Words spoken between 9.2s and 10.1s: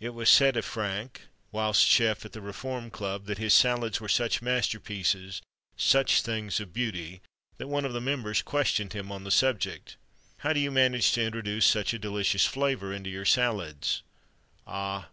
the subject.